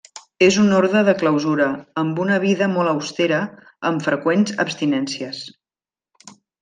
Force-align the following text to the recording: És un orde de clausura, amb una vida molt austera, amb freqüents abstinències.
És 0.43 0.55
un 0.61 0.69
orde 0.75 1.01
de 1.09 1.13
clausura, 1.19 1.67
amb 2.03 2.21
una 2.23 2.39
vida 2.45 2.69
molt 2.73 2.93
austera, 2.93 3.43
amb 3.91 4.07
freqüents 4.09 4.57
abstinències. 4.65 5.43